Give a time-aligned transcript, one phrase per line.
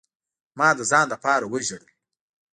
[0.57, 1.85] ما د ځان د پاره وجړل.